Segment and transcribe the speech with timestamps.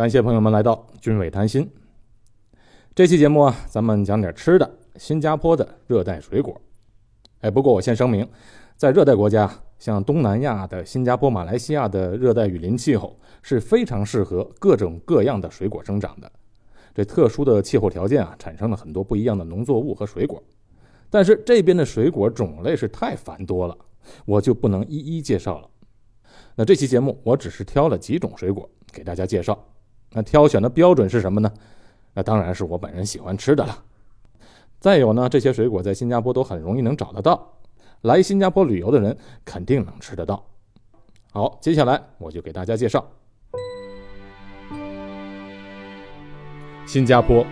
[0.00, 1.70] 感谢朋友们来到军委谈心。
[2.94, 6.58] 这期节目啊，咱们讲点吃的，新加坡的热带水果。
[7.42, 8.26] 哎，不过我先声明，
[8.78, 16.32] 在热带国家，像东南亚的新加坡、马来西亚的热带雨林气候是非常适合各种各样的水果生长的。
[16.94, 20.42] 这特殊的气候条件啊，产生了很多不一样的农作物和水果。
[21.10, 23.76] 但是这边的水果种类是太繁多了，
[24.24, 25.68] 我就不能一一介绍了。
[26.54, 29.62] 那这期节目我只是挑了几种水果给大家介绍。
[30.12, 31.52] 那挑选的标准是什么呢？
[32.14, 33.84] 那当然是我本人喜欢吃的了。
[34.80, 37.52] 再有呢，这些水果在新加坡都很容易能找得到，
[38.00, 40.44] 来新加坡旅游的人肯定能吃得到。
[41.32, 43.08] 好，接下来我就给大家介绍
[46.84, 47.46] 新加坡，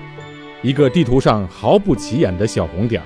[0.62, 3.00] 一个地图上毫不起眼的小红点，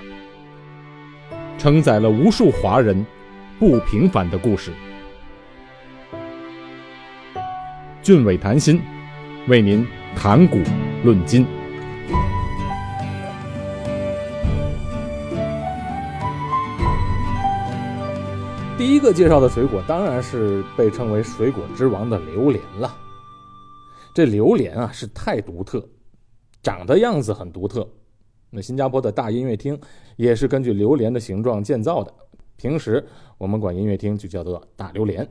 [1.59, 3.05] 承载了无数华人
[3.59, 4.73] 不平凡的故事。
[8.02, 8.80] 俊伟谈心。
[9.48, 10.59] 为您谈古
[11.02, 11.45] 论今。
[18.79, 22.96] 第一个介绍的水果当然是被称为“水果之王”的榴莲了。
[24.15, 25.85] 这榴莲啊是太独特，
[26.63, 27.85] 长的样子很独特。
[28.48, 29.76] 那新加坡的大音乐厅
[30.15, 32.15] 也是根据榴莲的形状建造的。
[32.57, 33.04] 平时
[33.38, 35.29] 我们管音乐厅就叫做大榴莲。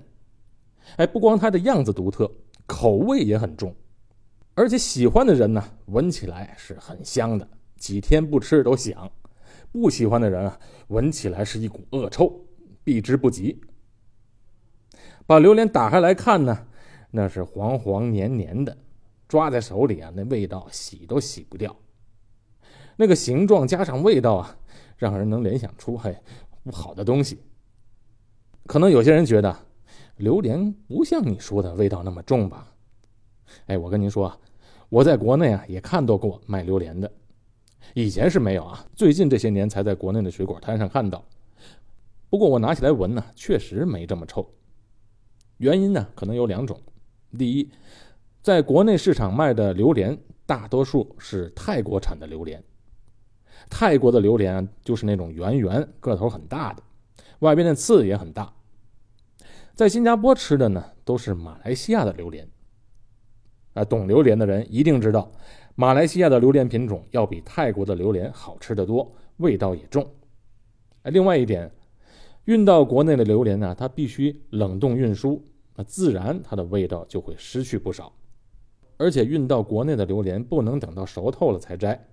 [0.97, 2.29] 哎，不光它的样子独特，
[2.65, 3.73] 口味也很重。
[4.53, 9.09] 而且喜欢的人呢，闻起来是很香的，几天不吃都想；
[9.71, 12.45] 不喜欢的人啊，闻起来是一股恶臭，
[12.83, 13.61] 避之不及。
[15.25, 16.67] 把榴莲打开来看呢，
[17.11, 18.77] 那是黄黄黏黏的，
[19.27, 21.73] 抓在手里啊，那味道洗都洗不掉。
[22.97, 24.57] 那个形状加上味道啊，
[24.97, 26.15] 让人能联想出嘿
[26.63, 27.39] 不好的东西。
[28.67, 29.57] 可能有些人觉得，
[30.17, 32.70] 榴莲不像你说的味道那么重吧？
[33.65, 34.37] 哎，我跟您说啊，
[34.89, 37.11] 我在国内啊也看到过卖榴莲的，
[37.93, 41.23] 以前是没有啊，最近这些年才在国内的水果摊上看到。
[42.29, 44.49] 不过我拿起来闻呢，确实没这么臭。
[45.57, 46.79] 原因呢，可能有两种：
[47.37, 47.69] 第一，
[48.41, 52.63] 在国内市场卖的榴莲大多数是泰国产的榴莲，
[53.69, 56.81] 泰国的榴莲就是那种圆圆、个头很大的，
[57.39, 58.51] 外边的刺也很大。
[59.75, 62.47] 在新加坡吃的呢，都是马来西亚的榴莲。
[63.73, 65.31] 啊，懂榴莲的人一定知道，
[65.75, 70.05] 马来西亚的榴莲品种要比泰国的榴莲好吃得多，味道也重。
[71.05, 71.71] 另外一点，
[72.45, 75.41] 运到国内的榴莲呢，它必须冷冻运输，
[75.75, 78.11] 那自然它的味道就会失去不少。
[78.97, 82.07] 而且运到国内的榴莲不能等到熟透了才摘，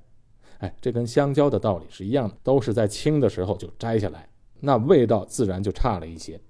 [0.58, 4.28] 哎，这跟香蕉的道理是一样的，都是在青的时候就摘下来，
[4.60, 6.41] 那味道自然就差了一些。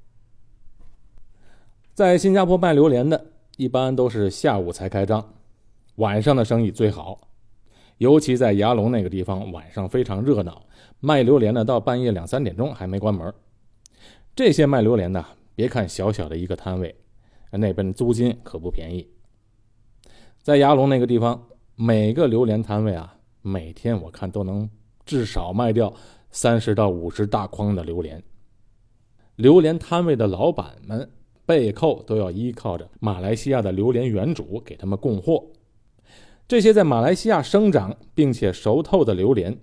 [1.94, 3.32] 在新加坡卖榴莲的。
[3.58, 5.34] 一般都是下午才开张，
[5.96, 7.28] 晚上的生意最好，
[7.96, 10.64] 尤其在牙龙那个地方，晚上非常热闹，
[11.00, 13.34] 卖榴莲的到半夜两三点钟还没关门。
[14.36, 15.24] 这些卖榴莲的，
[15.56, 16.94] 别看小小的一个摊位，
[17.50, 19.04] 那边租金可不便宜。
[20.40, 24.70] 在牙龙那个地方，每个榴莲摊位啊，每天我看都能
[25.04, 25.92] 至少卖掉
[26.30, 28.22] 三十到五十大筐的榴莲。
[29.34, 31.10] 榴莲摊位的老板们。
[31.48, 35.46] 背后都要依靠着马来西亚的榴莲园主给他们供货。
[36.46, 39.58] 这些在马来西亚生长并且熟透的榴莲，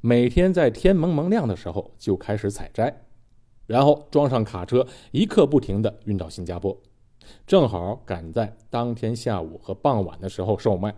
[0.00, 3.02] 每天在天蒙蒙亮的时候就开始采摘，
[3.66, 6.80] 然后装上卡车，一刻不停地运到新加坡，
[7.44, 10.94] 正好赶在当天下午和傍晚的时候售卖，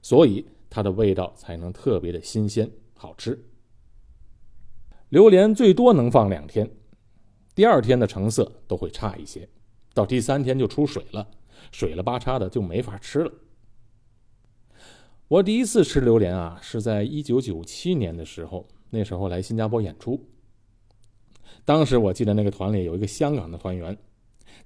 [0.00, 3.38] 所以它的味道才能特别的新鲜好吃。
[5.10, 6.70] 榴莲最多能放两天，
[7.54, 9.46] 第二天的成色都会差一些。
[9.94, 11.26] 到第三天就出水了，
[11.72, 13.32] 水了八叉的就没法吃了。
[15.28, 20.28] 我第一次吃榴莲啊，是在一九九七年的时候，那时候来新加坡演出。
[21.64, 23.96] 当时我记得那个团里有一个香港的团员，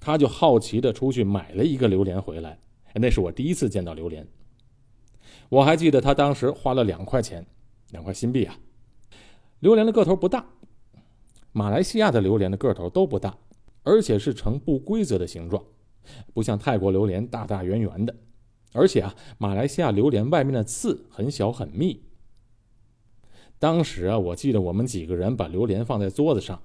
[0.01, 2.59] 他就好奇的出去买了一个榴莲回来，
[2.95, 4.27] 那是我第一次见到榴莲。
[5.49, 7.47] 我还记得他当时花了两块钱，
[7.91, 8.59] 两块新币啊。
[9.61, 10.45] 榴莲的个头不大，
[11.53, 13.37] 马来西亚的榴莲的个头都不大。
[13.89, 15.65] 而且是呈不规则的形状，
[16.35, 18.15] 不像泰国榴莲大大圆圆的。
[18.75, 22.03] 而且啊，马来西亚榴莲外面的刺很小很密。
[23.59, 26.61] 当时啊，我记得我们几个人把榴莲放在桌子上，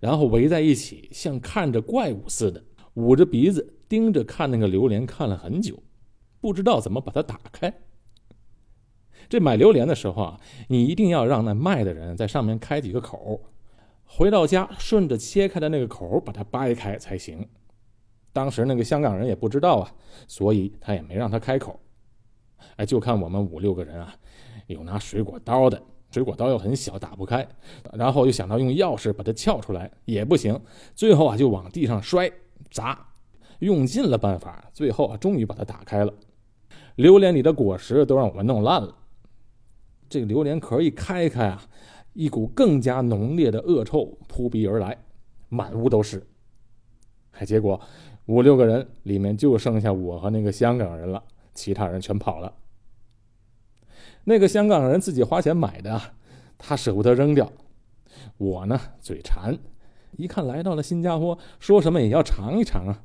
[0.00, 5.80] 然后围在一起，像看着怪物似的，捂着鼻子盯着看那个榴莲，看了很久，
[6.40, 7.72] 不知道怎么把它打开。
[9.28, 13.40] 这买榴莲的时候啊，你一定要让那卖的人在上面开几个口。
[14.06, 17.48] 回到家，顺着切开的那个口把它掰开才行。
[18.32, 19.92] 当时那个香港人也不知道啊，
[20.26, 21.78] 所以他也没让他开口，
[22.76, 24.14] 哎，就看我们五六个人啊，
[24.66, 25.80] 有拿水果刀的，
[26.10, 27.46] 水果刀又很小，打不开，
[27.92, 30.60] 然后又想到用钥匙把它撬出来，也不行，
[30.96, 32.30] 最后啊就往地上摔
[32.70, 33.06] 砸，
[33.60, 36.12] 用尽了办法，最后啊终于把它打开了。
[36.96, 38.96] 榴莲里的果实都让我们弄烂了，
[40.08, 41.62] 这个榴莲壳一开开啊，
[42.14, 44.96] 一股更加浓烈的恶臭扑鼻而来，
[45.48, 46.26] 满屋都是。
[47.32, 47.80] 哎，结果
[48.26, 51.22] 五六个人里面就剩下我和那个香港人了，
[51.52, 52.54] 其他人全跑了。
[54.24, 56.00] 那个香港人自己花钱买的，
[56.56, 57.52] 他舍不得扔掉。
[58.38, 59.58] 我呢，嘴馋，
[60.16, 63.02] 一看来到了新加坡，说什么也要尝一尝啊。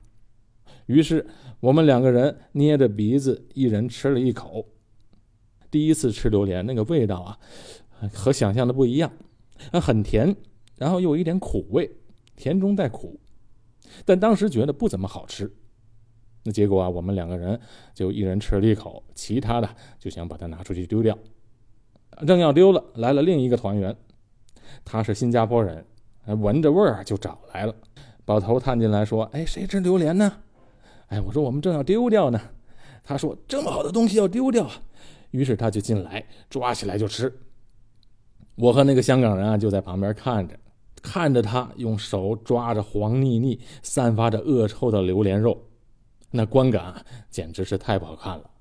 [0.86, 1.28] 于是
[1.60, 4.66] 我们两个人捏着鼻子，一人吃了一口。
[5.72, 7.38] 第一次吃榴莲，那个味道啊，
[8.14, 9.12] 和想象的不一样，
[9.82, 10.36] 很甜，
[10.78, 11.90] 然后又有一点苦味，
[12.36, 13.20] 甜中带苦。
[14.06, 15.52] 但当时觉得不怎么好吃，
[16.44, 17.60] 那结果啊，我们两个人
[17.94, 21.18] 就一人吃了一口，其他的就想把它拿出去丢掉。
[22.28, 23.96] 正要丢了，来了另一个团员，
[24.86, 25.86] 他是新加坡人，
[26.26, 27.76] 闻着味儿就找来了，
[28.26, 30.32] 把头探进来说：“哎，谁吃榴莲呢？”
[31.08, 32.40] 哎，我说我们正要丢掉呢。
[33.04, 34.70] 他说：“这么好的东西要丢掉。”
[35.32, 37.34] 于是他就进来抓起来就吃。
[38.60, 40.56] 我和那个香港人啊就在旁边看着。
[41.02, 45.58] 看着他用手抓着黄腻腻、散发着恶臭的榴莲肉，
[46.30, 48.52] 那观感简直是太不好看了。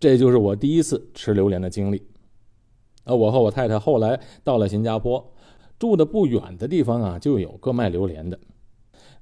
[0.00, 2.02] 这就是我第一次吃榴莲的经历。
[3.04, 5.32] 而我和我太太后来到了新加坡，
[5.78, 8.36] 住的不远的地方啊，就有个卖榴莲的。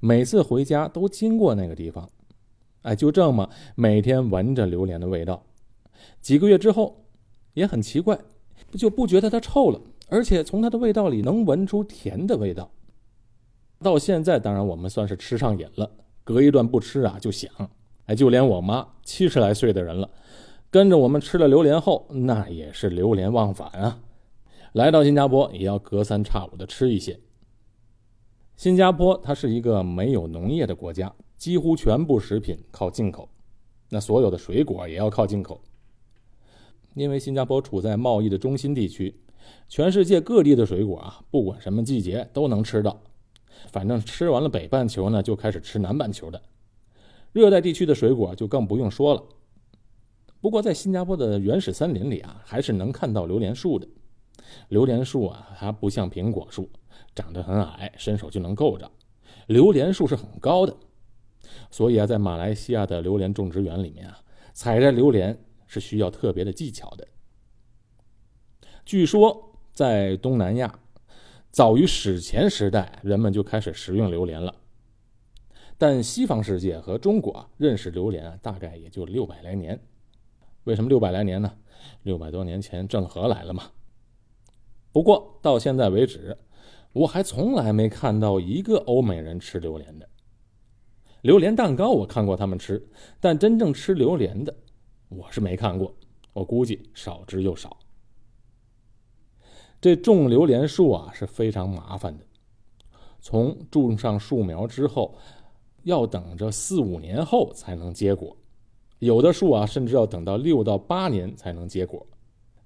[0.00, 2.08] 每次回家都经过那个地方，
[2.80, 5.44] 哎，就这么每天闻着榴莲的味道。
[6.22, 7.04] 几个月之后，
[7.52, 8.18] 也很奇怪，
[8.76, 9.80] 就不觉得它臭了。
[10.08, 12.70] 而且从它的味道里能闻出甜的味道。
[13.82, 15.90] 到现在，当然我们算是吃上瘾了，
[16.22, 17.50] 隔一段不吃啊就想。
[18.06, 20.08] 哎，就连我妈七十来岁的人了，
[20.70, 23.98] 跟着我们吃了榴莲后，那也是流连忘返啊。
[24.72, 27.18] 来到新加坡也要隔三差五的吃一些。
[28.56, 33.28] 新加坡它是一个没有农业的国家，几乎全部食品靠进口，
[33.90, 35.60] 那所有的水果也要靠进口。
[36.96, 39.14] 因为新加坡处在贸易的中心地区。
[39.68, 43.00] 全世界各地的水果啊，不管什么季节都能吃到。
[43.70, 46.40] 反正吃完了北半球呢，就开始吃南半球的。
[47.32, 49.22] 热带地区的水果就更不用说了。
[50.40, 53.86] 不过在新加坡的原始森林里啊，还是能看到榴莲树的。
[54.68, 56.70] 榴莲树啊，它不像苹果树，
[57.14, 58.90] 长得很矮，伸手就能够着。
[59.48, 60.74] 榴莲树是很高的，
[61.70, 64.18] 所以啊，在马来西亚的榴莲种植园里面啊，
[64.52, 65.38] 采摘榴莲
[65.76, 67.06] 是需要特别的技巧的。
[68.86, 70.78] 据说，在东南亚，
[71.50, 74.54] 早于史前时代，人们就开始食用榴莲了。
[75.76, 79.78] 但西方世界和中国，认识榴莲啊，大概也就六百来年。
[80.64, 81.52] 为什么六百来年呢？
[82.04, 83.64] 六百多年前郑和来了嘛。
[84.92, 86.38] 不过到现在为止，
[86.94, 90.08] 我还从来没看到一个欧美人吃榴莲的。
[91.22, 92.88] 榴莲蛋糕我看过他们吃，
[93.20, 94.54] 但真正吃榴莲的，
[95.08, 95.94] 我是没看过。
[96.32, 97.76] 我估计少之又少。
[99.80, 102.24] 这种榴莲树啊是非常麻烦的，
[103.20, 105.16] 从种上树苗之后，
[105.84, 108.36] 要等着四五年后才能结果，
[108.98, 112.06] 有的树啊甚至要等到六到八年才能结果。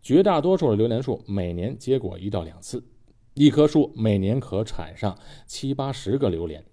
[0.00, 2.82] 绝大多数的榴莲树每年结果一到两次，
[3.34, 6.64] 一棵树每年可产上七八十个榴莲。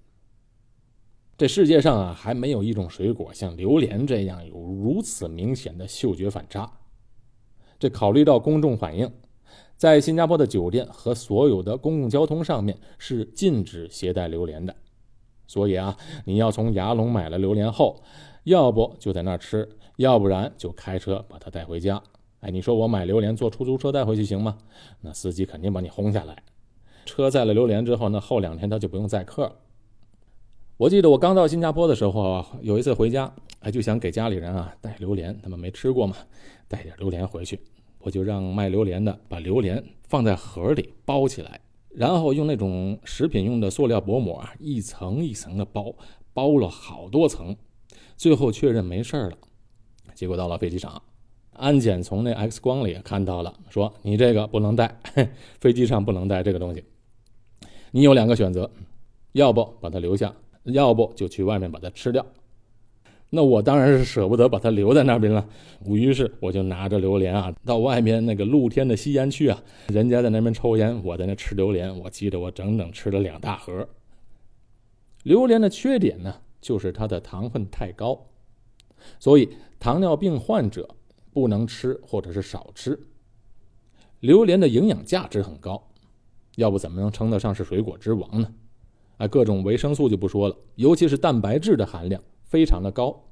[1.37, 6.79] 这世界上啊还没有一种水果像榴莲这样有如此明显的嗅觉反差。
[7.77, 9.11] 这考虑到公众反应。
[9.75, 14.75] 在新加坡的酒店和所有的公共交通上面是禁止携带榴莲的，
[15.45, 18.01] 所以啊，你要从牙龙买了榴莲后，
[18.45, 22.01] 要不就在那儿吃，要不然就开车把它带回家。
[22.39, 24.57] 哎，你说我买榴莲坐出租车带回去行吗？
[25.01, 26.41] 那司机肯定把你轰下来。
[27.05, 29.55] 车载了榴莲之后，那后两天他就不用载客了。
[30.77, 36.15] 我记得我刚到新加坡的时候，有一次回家，哎，就想给家里人啊带榴莲，他们没吃过嘛，
[36.67, 37.59] 带点榴莲回去。
[37.97, 45.91] 我就让卖榴莲的把榴莲放在盒里包起来，然后用那种食品用的塑料薄膜啊，一层一层的包，
[46.31, 47.55] 包了好多层，
[48.15, 49.37] 最后确认没事了。
[50.13, 51.01] 结果到了飞机场，
[51.53, 54.95] 安检从那 X 光里看到了，说你这个不能带，
[55.59, 56.83] 飞机上不能带这个东西。
[57.89, 58.69] 你有两个选择，
[59.31, 60.31] 要不把它留下，
[60.67, 62.25] 要不就去外面把它吃掉。
[63.29, 65.45] 那我当然是舍不得把它留在那边了，
[65.85, 71.99] 于是我就拿着榴莲啊，到外面那个露天的吸烟区啊，人家在那边抽烟，我在那吃榴莲。
[71.99, 73.89] 我记得我整整吃了两大盒。
[75.23, 78.27] 榴莲的缺点呢，就是它的糖分太高，
[79.19, 80.95] 所以糖尿病患者
[81.33, 82.97] 不能吃或者是少吃。
[84.21, 85.89] 榴莲的营养价值很高，
[86.55, 88.49] 要不怎么能称得上是水果之王呢？
[89.17, 93.23] 啊，各种维生素就不说了，尤其是蛋白质的含量非常的高。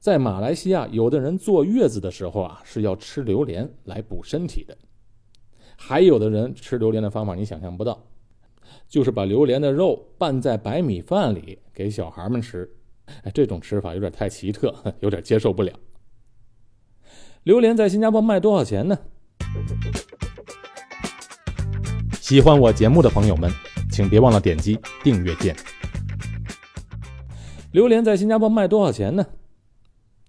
[0.00, 4.74] 在马来西亚，有的人坐月子的时候啊，是要吃榴莲来补身体的；
[5.76, 8.06] 还有的人吃榴莲的方法你想象不到，
[8.86, 12.70] 就是把榴莲的肉拌在白米饭里给小孩们吃。
[13.22, 15.72] 哎，这种吃法有点太奇特， 有点接受不了。
[17.44, 18.98] 榴莲在新加坡卖多少钱呢？
[22.12, 23.50] 喜欢我节目的朋友们。
[23.94, 25.54] 请别忘了点击订阅键。
[27.70, 29.24] 榴莲在新加坡卖多少钱呢？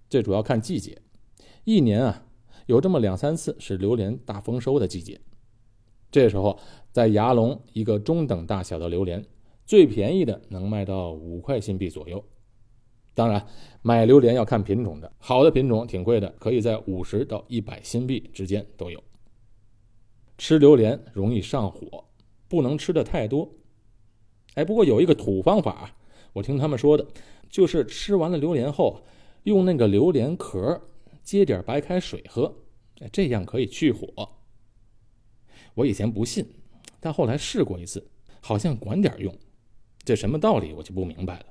[0.08, 1.02] 这主要看季节，
[1.64, 2.28] 一年啊
[2.68, 5.20] 有这么两三次是榴莲大丰收的季节。
[6.12, 6.60] 这时候
[6.92, 9.26] 在芽龙一个中等大小的榴莲，
[9.66, 12.24] 最便宜的能卖到五块新币左右。
[13.16, 13.44] 当然，
[13.82, 19.04] 买榴莲要看品种的，好的品种挺贵的，可以在五十到一百新币之间都有。
[20.38, 22.06] 吃榴莲容易上火。
[22.56, 23.54] 不能吃的太多，
[24.54, 25.94] 哎，不过有一个土方法，
[26.32, 27.06] 我听他们说的，
[27.50, 29.04] 就是吃完了榴莲后，
[29.44, 30.82] 用那个榴莲壳
[31.22, 32.56] 接点白开水喝，
[33.12, 34.08] 这样可以去火。
[35.74, 36.48] 我以前不信，
[37.02, 38.08] 但后来试过一次，
[38.40, 39.38] 好像管点用，
[40.06, 41.46] 这什么道理我就不明白了。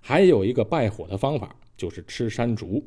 [0.00, 2.82] 还有一个败火的方法，就是吃山竹，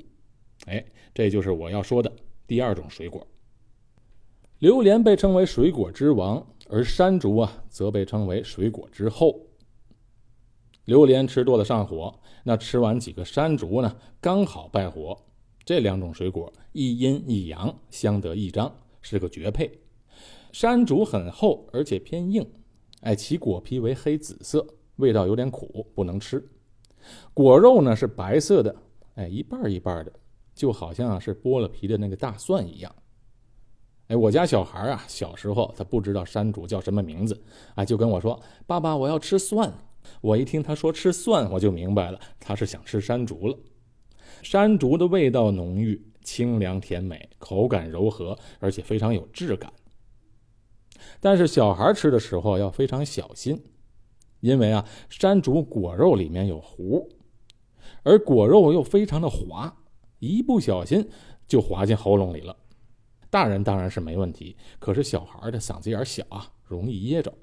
[0.66, 2.12] 哎，这就是我要说的
[2.48, 3.28] 第二种水果。
[4.58, 9.42] 榴莲被称为水果之王，而山竹啊则被称为水果之后。
[10.86, 15.18] 榴莲吃多了上火，那吃完几个山竹呢，刚好败火。
[15.66, 19.80] 这两种水果一阴一阳，相得益彰，是个绝配。
[20.52, 22.50] 山竹很厚而且偏硬，
[23.02, 26.44] 哎，其果皮为黑紫色，味道有点苦，不能吃。
[27.34, 28.76] 果肉呢是白色的，
[29.16, 30.12] 哎，一半一半的，
[30.56, 32.96] 就好像是剥了皮的那个大蒜一样。
[34.12, 37.42] 哎，我家小孩啊，小时候他不知道山竹叫什么名字
[37.76, 38.38] 啊，就跟我说
[38.68, 39.72] ：“爸爸，我要吃蒜。”
[40.20, 43.58] 我一听他说吃蒜，我就明白了，他是想吃山竹了。
[44.44, 49.72] 山竹的味道浓郁、清凉甜美，口感柔和，而且非常有质感。
[51.22, 53.64] 但是小孩吃的时候要非常小心，
[54.42, 57.08] 因为啊，山竹果肉里面有核，
[58.04, 59.74] 而果肉又非常的滑，
[60.20, 61.10] 一不小心
[61.48, 62.58] 就滑进喉咙里了。
[63.32, 67.34] 大人当然是没问题，可是小孩的嗓子眼小啊，容易噎着。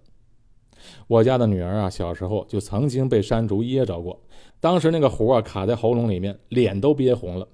[1.08, 4.22] 我家的女儿啊，小时候就曾经被山竹噎着过，
[4.60, 7.48] 当时那个核啊卡在喉咙里面，脸都憋红了，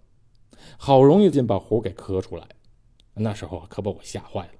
[0.76, 2.46] 好容易劲把核给磕出来，
[3.14, 4.52] 那时候可把我吓坏了。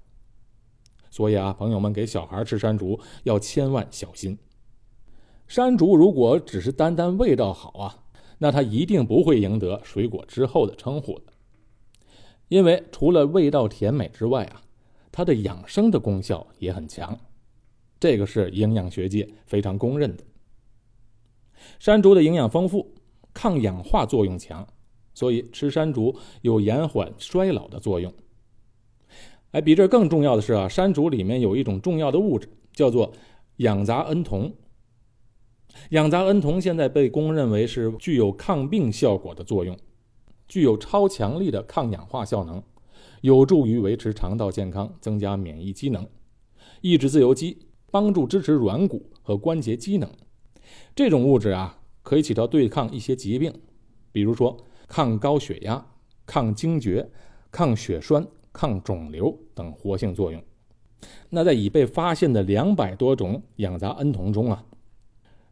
[1.11, 4.39] 所以啊，朋友们给小孩吃山竹要千万小心。
[5.49, 8.05] 山竹如果只是单单味道好啊，
[8.39, 11.34] 那它一定不会赢得水果之后的称呼的。
[12.55, 14.63] 因为除了味道甜美之外啊，
[15.11, 17.19] 它的养生的功效也很强，
[17.99, 20.23] 这个是营养学界非常公认的。
[21.81, 22.95] 山竹的营养丰富，
[23.33, 24.65] 抗氧化作用强，
[25.15, 28.15] 所以吃山竹有延缓衰老的作用。
[29.51, 33.13] 哎，比这更重要的是啊，山竹里面有一种重要的物质，叫做
[33.57, 34.55] 氧杂恩酮。
[35.91, 39.77] 氧杂恩酮现在被公认为是具有抗病效果的作用。
[40.55, 42.63] 具有超强力的抗氧化效能，
[43.23, 46.07] 有助于维持肠道健康，增加免疫机能，
[46.81, 47.59] 抑制自由基，
[47.91, 50.09] 帮助支持软骨和关节机能。
[50.95, 53.53] 这种物质啊，可以起到对抗一些疾病，
[54.13, 54.57] 比如说
[54.87, 55.85] 抗高血压、
[56.25, 57.11] 抗惊厥、
[57.51, 60.41] 抗血栓、抗肿瘤等活性作用。
[61.31, 64.65] 那在已被发现的两百多种氧杂恩酮中啊，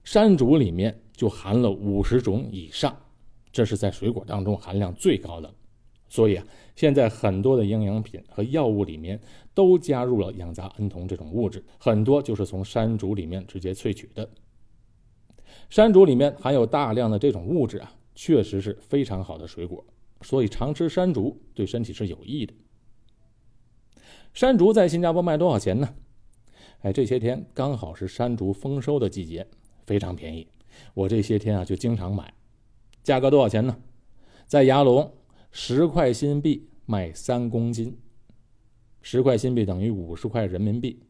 [0.04, 2.96] 山竹里面就含了五十种以上。
[3.52, 5.54] 这是在水果当中含量最高的，
[6.08, 9.20] 所以啊，现在很多的营养品和药物里面
[9.52, 14.28] 都加入了氧杂恩酮这种物质，很多就是从山竹里面直接萃取的。
[15.68, 19.84] 山竹里面含有大量的这种物质啊，确实是非常好的水果，
[20.22, 22.54] 所以常吃山竹对身体是有益的。
[24.32, 25.94] 山竹在新加坡卖多少钱呢？
[26.80, 29.46] 哎，这些天刚好是山竹丰收的季节，
[29.86, 30.48] 非常便宜，
[30.94, 32.32] 我这些天啊就经常买。
[33.02, 33.76] 价格多少钱呢？
[34.46, 35.12] 在牙龙，
[35.50, 37.96] 十块新币卖三公斤，
[39.00, 41.00] 十块新币等于五十块人民币，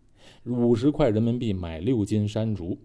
[0.44, 2.78] 五十块人民币买六斤山竹。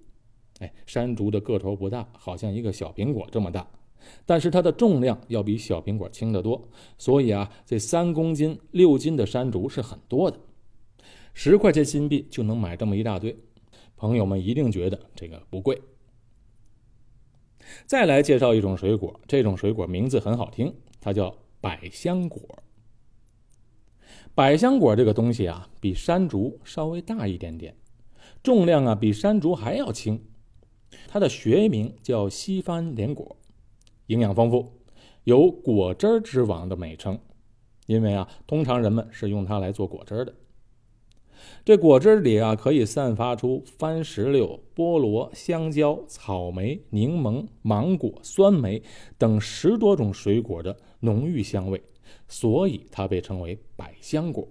[0.59, 3.67] 哎，山竹的个头不大，好像一个小苹果这么大，
[4.25, 10.39] 但是它的重量要比小苹果轻得多，所以啊，这三公斤六斤的山竹是很多的。
[11.33, 13.37] 十块钱新币就能买这么一大堆，
[13.95, 15.79] 朋友们一定觉得这个不贵。
[17.85, 22.41] 再来介绍一种水果，这种水果名字很好听，它叫百香果。
[24.33, 27.75] 百香果这个东西啊，比山竹稍微大一点点，
[28.43, 30.23] 重量啊比山竹还要轻。
[31.07, 33.35] 它的学名叫西番莲果，
[34.07, 34.73] 营养丰富，
[35.23, 37.19] 有果汁之王的美称。
[37.87, 40.33] 因为啊，通常人们是用它来做果汁的。
[41.65, 48.81] 这果汁里啊，可以散发出番石榴、菠萝、香蕉、草莓、柠檬、芒果、酸梅
[49.17, 51.81] 等十多种水果的浓郁香味，
[52.27, 54.47] 所以它被称为百香果。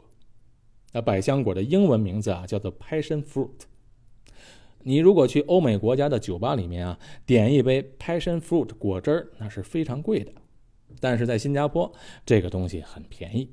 [0.93, 3.65] 那百香果的英文名字啊，叫做 Passion Fruit。
[4.83, 10.33] 你如果去欧美国家的酒吧里面啊，点一杯 Passion Fruit 果汁儿那是非常贵的。
[11.01, 11.93] 但是在新加坡，
[12.25, 13.51] 这个东西很便宜。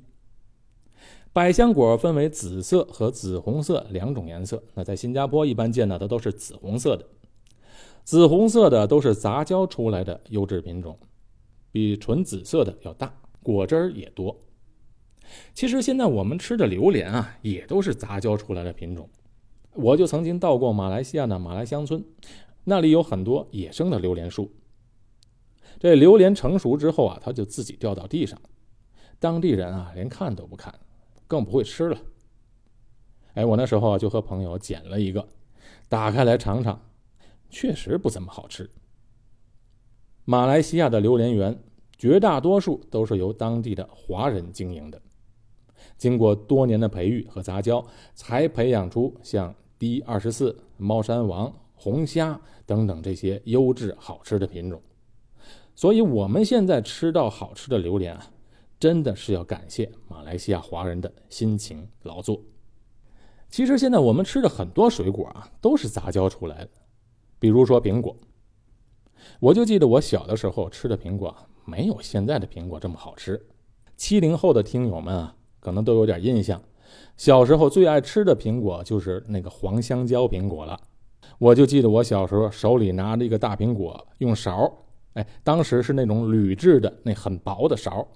[1.34, 4.62] 百香果分为紫色和紫红色两种颜色。
[4.74, 7.04] 那在新加坡一般见到的都是紫红色的，
[8.04, 10.96] 紫红色的都是杂交出来的优质品种，
[11.72, 13.12] 比纯紫色的要大，
[13.42, 14.44] 果汁儿也多。
[15.52, 19.10] 其实现在我们吃的榴莲啊，也都是杂交出来的品种。
[19.72, 22.04] 我就曾经到过马来西亚的马来乡村，
[22.62, 24.52] 那里有很多野生的榴莲树。
[25.80, 28.40] 这榴莲成熟之后啊，它就自己掉到地上，
[29.18, 30.72] 当地人啊连看都不看。
[31.26, 31.98] 更不会吃了。
[33.34, 35.26] 哎，我那时候就和朋友捡了一个，
[35.88, 36.80] 打开来尝尝，
[37.50, 38.70] 确实不怎么好吃。
[40.24, 41.58] 马来西亚的榴莲园
[41.98, 45.02] 绝大多数都是由当地的华人经营的，
[45.98, 54.80] 经过多年的培育和杂交，才培养出像 D 二十四、猫山王、红虾等等这些优质好吃的品种。
[55.74, 58.30] 所以，我们现在吃到好吃的榴莲啊。
[58.84, 62.38] 真的是要感谢马来西亚华人的辛勤劳作。
[63.48, 66.70] 其实现在我们吃的很多水果啊，都是杂交出来的。
[67.38, 68.14] 比如说苹果，
[69.40, 73.42] 我就记得我小的时候吃的苹果没有现在的苹果这么好吃。
[73.96, 76.62] 七零后的听友们啊，可能都有点印象，
[77.16, 80.78] 小时候最爱吃的苹果就是那个黄香蕉苹果了。
[81.38, 84.70] 我就记得我小时候手里拿着一个大苹果，用勺，
[85.14, 88.06] 哎，当时是那种铝制的那很薄的勺。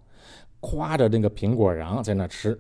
[0.61, 2.59] 挎着那个苹果瓤在那吃。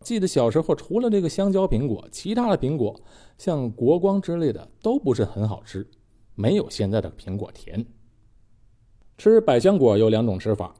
[0.00, 2.98] 记得小时候，除了这个香蕉苹果，其他的苹果
[3.36, 5.86] 像国光之类的都不是很好吃，
[6.34, 7.84] 没有现在的苹果甜。
[9.18, 10.74] 吃百香果有两种吃法，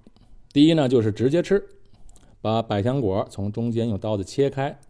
[0.55, 1.63] 第一呢就是直接吃，
[2.41, 4.81] 把百香果从中间用刀子切开，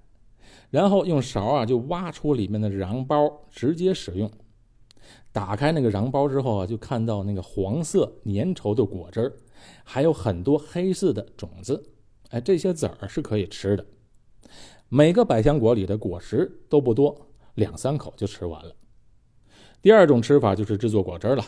[0.70, 4.30] 然后用勺啊就挖出里面的瓤包，直接使用。
[5.32, 9.32] 打开那个瓤包之后啊，就看到那个黄色粘稠的果汁儿。
[9.84, 11.82] 还有很多黑色的种子，
[12.30, 13.84] 哎，这些籽儿是可以吃的。
[14.88, 17.16] 每个百香果里的果实都不多，
[17.54, 18.74] 两三口就吃完了。
[19.82, 21.44] 第二种吃法就是制作果汁了，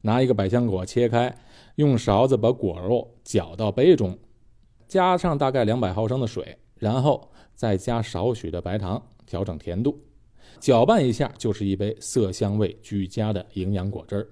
[0.00, 1.36] 拿一个百香果切开，
[1.74, 4.16] 用勺子把果肉搅到杯中，
[4.86, 10.00] 加上大概两百毫升的水，然后再加少许的白糖调整甜度，
[10.60, 14.28] 搅拌一下就是一杯色香味俱佳的营养果汁儿。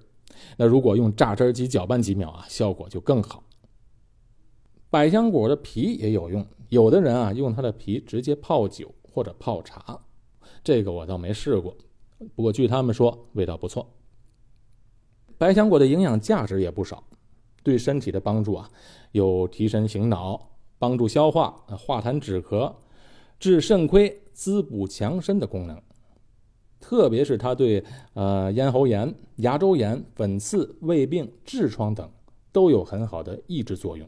[0.57, 3.43] 那如果用榨汁机搅拌几秒啊，效果就更好。
[4.89, 9.99] 百香果的皮也有用，有的人啊用它的皮直接泡酒或者泡茶，
[10.63, 11.75] 这个我倒没试过，
[12.35, 13.93] 不过据他们说味道不错。
[15.37, 17.03] 百香果的营养价值也不少，
[17.63, 18.69] 对身体的帮助啊
[19.11, 22.73] 有提神醒脑、帮助消化、化痰止咳、
[23.39, 25.79] 治肾亏、滋补强身的功能。
[26.79, 32.09] 特别是它对呃咽喉炎、牙周炎、粉刺、胃病、痔疮等
[32.51, 34.07] 都有很好的抑制作用。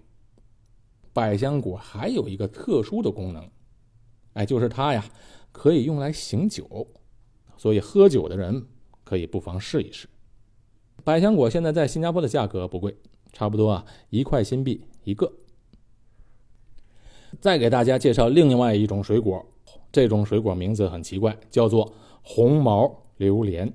[1.12, 3.50] 百香果还有一个特殊的功能，
[4.34, 5.04] 哎，就是它呀
[5.52, 6.88] 可以用来醒酒，
[7.58, 8.66] 所以喝酒的人
[9.04, 10.08] 可以不妨试一试。
[11.04, 12.96] 百香果现在在新加坡的价格不贵，
[13.34, 15.32] 差不多啊一块新币一个。
[17.42, 19.46] 再给大家介绍另外一种水果，
[19.92, 21.92] 这种水果名字很奇怪，叫做。
[22.22, 23.72] 红毛榴莲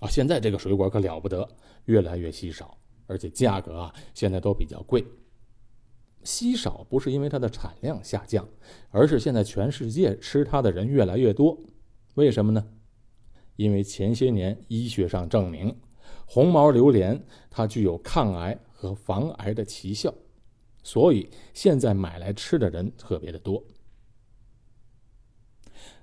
[0.00, 1.48] 啊，现在这个水果可了不得，
[1.84, 5.04] 越来越稀少，而且价格啊现在都比较贵。
[6.24, 8.48] 稀少不是因为它的产量下降，
[8.90, 11.56] 而是现在全世界吃它的人越来越多。
[12.14, 12.66] 为什么呢？
[13.54, 15.74] 因为前些年医学上证明，
[16.26, 20.12] 红毛榴莲它具有抗癌和防癌的奇效，
[20.82, 23.62] 所以现在买来吃的人特别的多。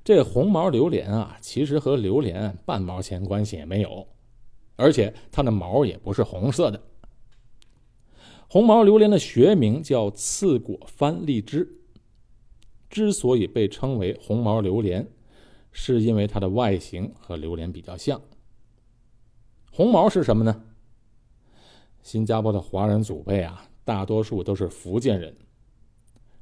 [0.03, 4.05] 这红毛榴莲啊，其实和榴莲半毛钱关系也没有，
[4.75, 6.81] 而且它的毛也不是红色的。
[8.49, 11.79] 红毛榴莲的学名叫刺果番荔枝，
[12.89, 15.07] 之所以被称为红毛榴莲，
[15.71, 18.21] 是因为它的外形和榴莲比较像。
[19.71, 20.65] 红毛是什么呢？
[22.01, 25.35] 新加坡的华人祖辈啊，大多数都是福建人，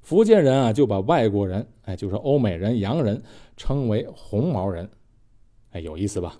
[0.02, 3.22] 福建人啊就把外国人，哎，就是欧美人、洋人
[3.56, 4.90] 称为红毛人，
[5.72, 6.40] 哎，有意思吧？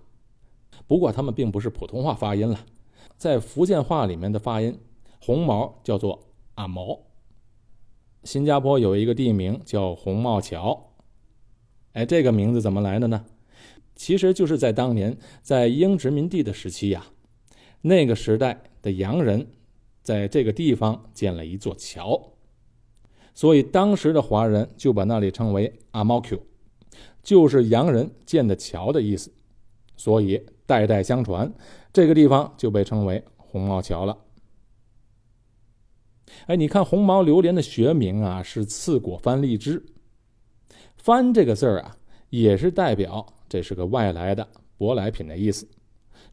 [0.88, 2.60] 不过他们并不是普通话发音了，
[3.18, 4.78] 在福建话里面的发音，
[5.20, 7.00] 红毛叫做阿毛。
[8.24, 10.92] 新加坡有一个地名叫红帽桥，
[11.94, 13.26] 哎，这个名字怎么来的呢？
[13.96, 17.06] 其实就是在当年在英殖民地的时期呀，
[17.82, 19.48] 那个时代的洋人
[20.02, 22.31] 在这个地方建了一座桥，
[23.34, 26.42] 所以当时的华人就把那里称为阿毛 Q，
[27.24, 29.32] 就是洋人建的桥的意思，
[29.96, 30.42] 所以。
[30.68, 31.54] 代代相传，
[31.92, 34.18] 这个地方就被称为红毛桥了。
[36.46, 39.84] 哎，你看红毛榴莲的学名啊是刺果番荔枝，
[40.96, 41.98] 番这个字儿啊
[42.30, 45.68] 也是代表这是个外来的舶来品的意思，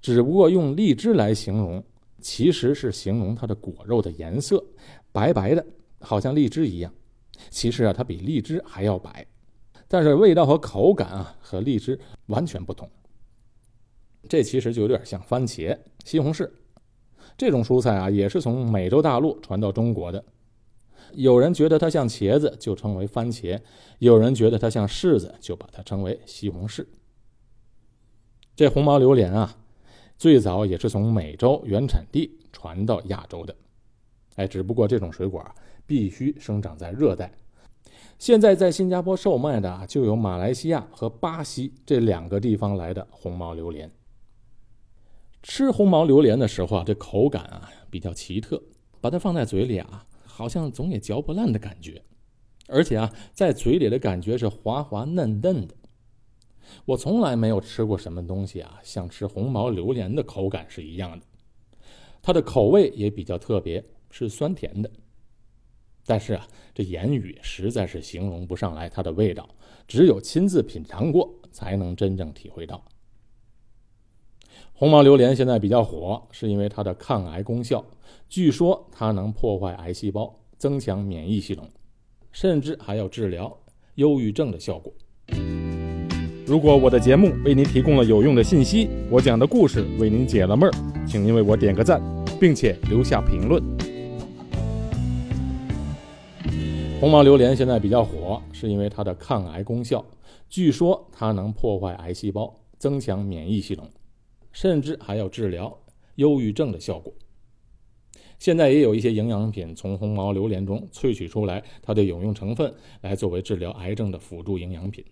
[0.01, 1.83] 只不过用荔枝来形容，
[2.21, 4.65] 其实是形容它的果肉的颜色，
[5.11, 5.67] 白白的，
[6.01, 6.93] 好像荔枝一样。
[7.51, 9.27] 其实啊，它比荔枝还要白，
[9.87, 12.91] 但是味道和口感啊和荔枝完全不同。
[14.29, 16.51] 这其实就有点像番茄、西红柿
[17.37, 20.23] 这种蔬菜啊，也是从美洲大陆传到中国的。
[21.15, 23.59] 有人觉得它像茄子，就称为番茄；
[23.99, 26.85] 有人觉得它像柿子，就把它称为西红柿。
[28.57, 29.57] 这红毛榴莲啊，
[30.19, 33.55] 最早也是从美洲原产地传到亚洲的。
[34.35, 35.55] 哎，只不过这种水果啊
[35.89, 37.33] 必须生长在热带。
[38.19, 43.91] 现在在新加坡售卖的就有马来西亚和巴西这两个地方来的红毛榴莲。
[45.43, 48.63] 吃红毛榴莲的时候啊，这口感啊比较奇特，
[49.01, 52.03] 把它放在嘴里啊，好像总也嚼不烂的感觉，
[52.67, 55.75] 而且啊，在嘴里的感觉是滑滑嫩嫩的。
[56.85, 61.25] 我从来没有吃过什么东西啊，像吃红毛榴莲的口感是一样的。
[62.21, 64.91] 它的口味也比较特别，是酸甜的。
[66.09, 69.47] 但是啊，这言语实在是形容不上来它的味道，
[69.87, 72.83] 只有亲自品尝过才能真正体会到。
[74.73, 77.85] 红毛榴莲现在比较火，是因为它的抗癌功效。
[78.27, 81.69] 据说它能破坏癌细胞，增强免疫系统，
[82.33, 83.55] 甚至还有治疗
[83.97, 84.91] 忧郁症的效果。
[86.47, 90.73] 如果我的节目为您提供了有用的信息，我讲的故事为您解了闷儿，
[91.07, 92.01] 请您为我点个赞，
[92.41, 93.63] 并且留下评论。
[97.01, 100.05] 红毛榴莲现在比较火，是因为它的抗癌功效。
[100.49, 103.89] 据说它能破坏癌细胞，增强免疫系统。
[104.51, 105.79] 甚至还有治疗
[106.17, 107.15] 忧郁症的效果。
[108.41, 115.05] 现在也有一些营养品从红毛榴莲中萃取出来它的有用成分，来作为治疗癌症的辅助营养品。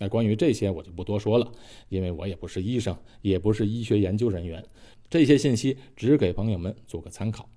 [0.00, 1.52] 那关于这些我就不多说了，
[1.88, 4.64] 因为我也不是医生，也不是医学研究人员，
[5.08, 7.48] 这些信息只给朋友们做个参考。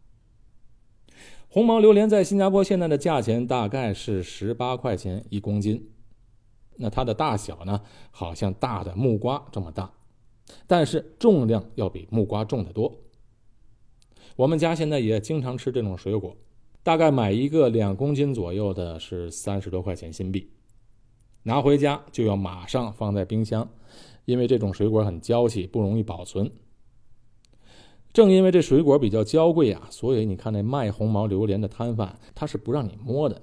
[1.52, 5.90] 红毛榴莲在新加坡现在的价钱大概是十八块钱一公斤，
[6.78, 7.82] 那它的大小呢，
[8.12, 9.92] 好像大的木瓜这么大。
[10.68, 12.96] 但是重量要比木瓜重得多。
[14.36, 16.38] 我们家现在也经常吃这种水果，
[16.84, 20.52] 大概买一个两公斤左右的，是三十多块钱新币。
[21.42, 23.68] 拿回家就要马上放在冰箱，
[24.26, 26.52] 因为这种水果很娇气，不容易保存。
[28.12, 33.42] 正因为这水果比较娇贵啊，所以你看那卖红毛榴莲的摊贩，他是不让你摸的，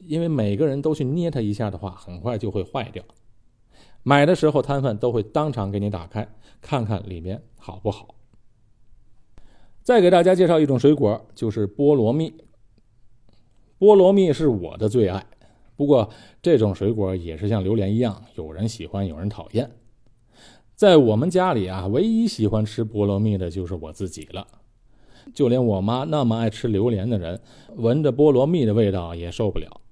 [0.00, 3.04] 因为每个人都去捏它一下的话，很快就会坏掉。
[4.02, 6.26] 买的时候，摊贩都会当场给你打开，
[6.62, 8.14] 看看里面好不好。
[9.82, 12.32] 再给大家介绍一种水果，就是菠萝蜜。
[13.78, 15.26] 菠萝蜜是我的最爱，
[15.76, 16.08] 不过
[16.40, 19.70] 这种水果也是像榴莲一样，有人喜欢，有人讨厌。
[20.80, 24.46] 在我们家里啊，唯一喜欢吃菠萝蜜的就是我自己了。
[25.34, 27.38] 就连我妈那么爱吃榴莲的人，
[27.76, 29.82] 闻着菠萝蜜的味道也受不了。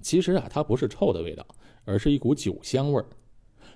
[0.00, 1.46] 其实啊，它不是臭的味道，
[1.84, 3.06] 而是一股酒香味儿。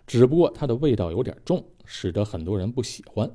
[0.05, 3.31] 只不过它的味道有点重，使得很多人不喜欢。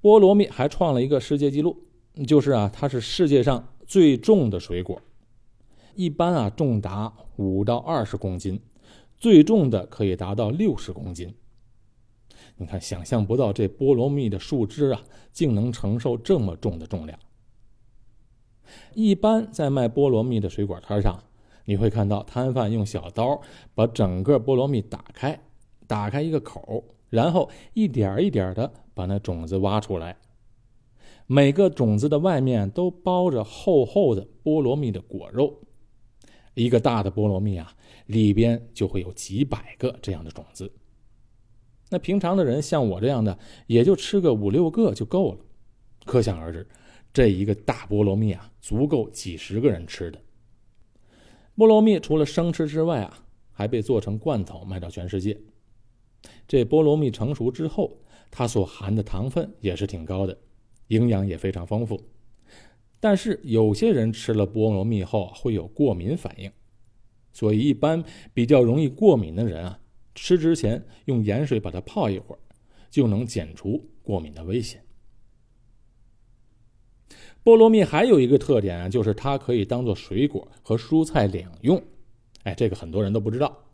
[0.00, 1.76] 菠萝蜜还创了一个世界纪录，
[2.26, 4.98] 就是啊，它是世界上最重的水果，
[5.94, 8.58] 一般啊重达五到二十公斤，
[9.18, 11.34] 最重的可以达到六十公斤。
[12.56, 17.18] 你看，想象不到这菠萝蜜的树枝啊，竟能承受这么重的重量。
[18.94, 21.22] 一般在卖菠萝蜜的水果摊上。
[21.66, 23.40] 你会看到摊贩用小刀
[23.74, 25.40] 把整个菠萝蜜打开，
[25.86, 30.14] 打开一个口，然后一点一点的把那种子挖出来。
[31.26, 35.58] 每个种子的外面都包着厚厚的菠萝蜜的果肉。
[36.52, 37.74] 一个大的菠萝蜜啊，
[38.08, 40.70] 里边就会有几百个这样的种子。
[41.90, 45.38] 那平常的人像我这样的，也就吃个五六个就够了。
[46.04, 46.66] 可想而知，
[47.12, 50.18] 这一个大菠萝蜜啊，足够几十个人吃的。
[51.56, 55.40] 菠萝蜜除了生吃之外啊，还被做成罐头卖到全世界。
[56.48, 57.96] 这菠萝蜜成熟之后，
[58.30, 60.36] 它所含的糖分也是挺高的，
[60.88, 62.02] 营养也非常丰富。
[62.98, 66.50] 但是有些人吃了菠萝蜜后会有过敏反应，
[67.32, 69.78] 所以一般比较容易过敏的人啊，
[70.14, 72.38] 吃之前用盐水把它泡一会儿，
[72.90, 74.84] 就能减除过敏的危险。
[77.42, 81.82] 菠萝蜜还有一个特点啊，就是它可以当做水果和蔬菜两用。
[82.44, 83.64] 哎，这个很多人都不知道。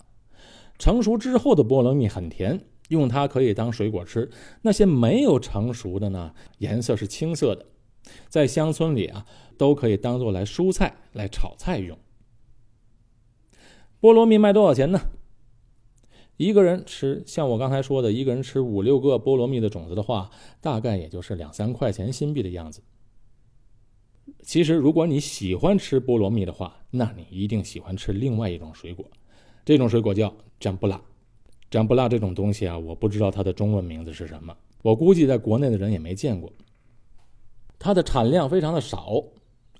[0.78, 4.28] 成熟之后的菠萝蜜很甜，用它可以当水果吃；
[4.62, 7.66] 那些没有成熟的呢，颜色是青色的。
[8.28, 9.26] 在乡村里啊，
[9.56, 11.96] 都可以当做来蔬菜来炒菜用。
[14.00, 14.98] 菠萝蜜卖多少钱呢？
[16.40, 20.30] 一个人吃，像我刚才说的，一个人吃五六个菠萝蜜的种子的话，
[20.62, 22.80] 大概也就是两三块钱新币的样子。
[24.42, 29.04] 其实，如果你喜欢吃菠萝蜜的话，那你一定喜欢吃另外一种水果，
[29.66, 30.98] 这种水果叫占布拉。
[31.70, 36.50] 占布拉这种东西啊，我不知道它的中文名字是什么，我估计在国内的人也没见过。
[37.78, 39.22] 它的产量非常的少，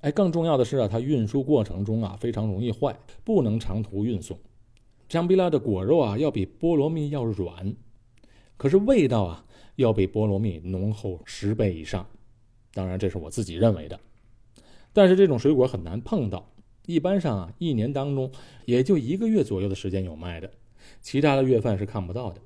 [0.03, 2.94] 哎，更重要的是啊，它运输过程中啊非常容易坏，
[3.25, 4.38] 不能长途运送。
[5.11, 7.75] 香比拉的果肉啊要比菠萝蜜要软，
[8.57, 9.44] 可是味道啊
[9.75, 12.07] 要比菠萝蜜浓厚十倍以上。
[12.73, 13.99] 当然，这是我自己认为的。
[14.92, 16.53] 但是这种水果很难碰到，
[16.87, 18.31] 一般上啊一年当中
[18.64, 20.49] 也就一个月左右的时间有卖的，
[21.01, 22.40] 其他的月份是看不到的。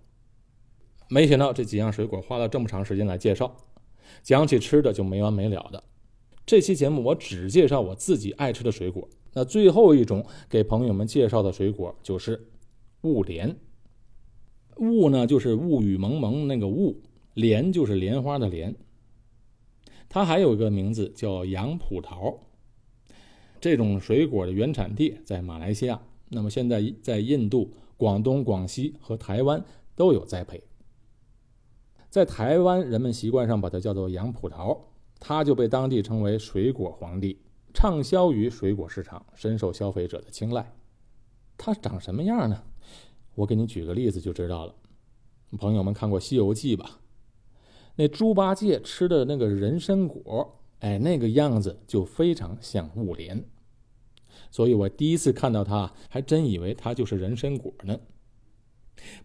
[1.10, 3.54] 没想到这几样水果花了这么长时间来介绍。
[4.22, 5.84] 讲起吃的就没完没了的，
[6.46, 9.06] 这期节目我只介绍我自己爱吃的水果。
[9.34, 12.40] 那最后一种给朋友们介绍的水果就是
[13.04, 13.56] 雾莲。
[14.78, 17.00] 雾呢就是雾雨蒙蒙那个雾，
[17.34, 18.74] 莲就是莲花的莲。
[20.08, 22.38] 它还有一个名字叫洋葡萄。
[23.60, 29.64] 这种水果的原产地在马来西亚，那么现在在印度、广东、广西和台湾
[29.94, 30.62] 都有栽培。
[32.10, 34.78] 在台湾，人们习惯上把它叫做洋葡萄，
[35.18, 37.40] 它就被当地称为水果皇帝，
[37.72, 40.72] 畅销于水果市场，深受消费者的青睐。
[41.56, 42.62] 它长什么样呢？
[43.34, 44.74] 我给你举个例子就知道了。
[45.58, 47.00] 朋友们看过《西游记》吧？
[47.96, 53.44] 那猪八戒吃的那个人参果，哎，那个样子就非常像雾莲。
[54.50, 57.98] 所以我第一次看到它，还真以为它就是人参果呢。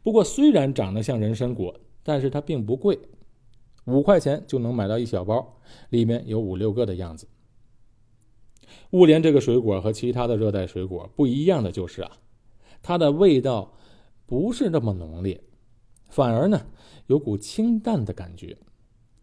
[0.03, 2.99] 不过，虽然长得像人参果，但是它并不贵，
[3.85, 7.27] 五块钱就能买到一小包，里面有五六个的样子。
[8.91, 12.11] 雾莲这个水果和其他的热带水果不一样的就是啊，
[12.83, 13.73] 它的味道
[14.29, 15.43] 不是那么浓烈，
[16.07, 16.67] 反而呢
[17.07, 18.55] 有股清淡的感觉，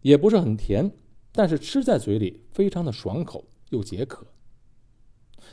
[0.02, 0.90] 也不是很甜，
[1.30, 4.26] 但是吃在嘴里非常的爽口又解渴。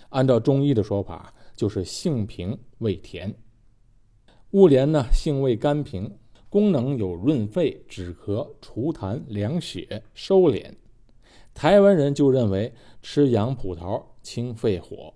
[0.09, 3.31] 按照中医的说法，就是性平味甜。
[4.53, 6.17] 物莲呢性味甘平。
[6.49, 10.71] 功能有润肺、止咳、除痰、凉血、收敛。
[11.51, 15.15] 台湾人就认为吃洋葡萄清肺火。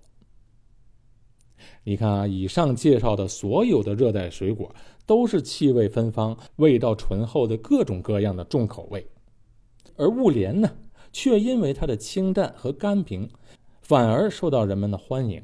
[1.84, 4.74] 你看啊，以上介绍的所有的热带水果
[5.06, 9.06] 都是气味芬芳、味道醇厚的各种各样的重口味，
[9.96, 10.70] 而物莲呢，
[11.12, 13.28] 却因为它的清淡和甘平，
[13.80, 15.42] 反而受到人们的欢迎。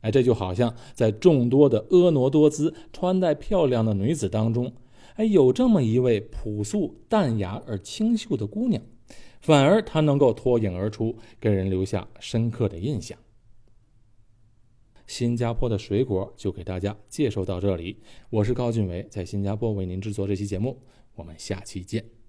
[0.00, 4.72] 哎，这就好像在众多的婀娜多姿、穿戴漂亮的女子当中，
[5.16, 8.82] 哎，有这么一位朴素、淡雅而清秀的姑娘，
[9.42, 13.18] 反而她能够脱颖而出，给人留下深刻的印象。
[15.10, 17.96] 新加坡的水果就给大家介绍到这里，
[18.30, 20.80] 我是高俊伟，在新加坡为您制作这期节目，
[21.16, 22.19] 我们下期见。